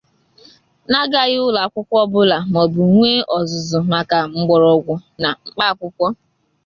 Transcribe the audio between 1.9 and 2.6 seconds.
ọbụla